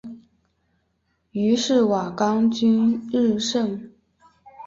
[1.29, 3.91] 于是瓦岗军日盛。